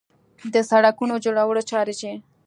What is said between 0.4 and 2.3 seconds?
د سړکونو جوړولو چارې چې